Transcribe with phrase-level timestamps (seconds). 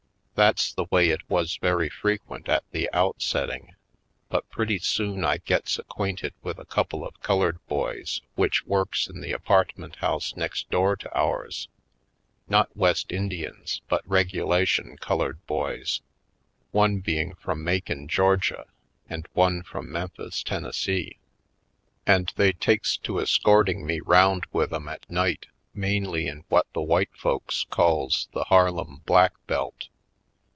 [0.33, 3.75] That's the way it was very frequent at the outsetting.
[4.27, 9.05] But pretty soon I gets ac quainted with a couple of colored boys which works
[9.05, 11.67] in the apartment house next door to ours—
[12.57, 16.01] not West Indians but regula tion colored boys,
[16.71, 18.65] one being from Macon, Georgia,
[19.07, 20.55] and one from MempTiis, Tennes 144 /.
[20.55, 21.17] Poindextery Colored see—
[22.07, 25.45] and they takes to escorting me round with 'em at night,
[25.75, 29.85] mainly in what the white folks calls the Harlem Black Belt.